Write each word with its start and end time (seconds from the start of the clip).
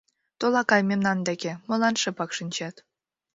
Тол, 0.39 0.53
акай, 0.61 0.81
мемнан 0.89 1.19
деке, 1.27 1.51
молан 1.67 1.95
шыпак 2.01 2.31
шинчет? 2.37 2.75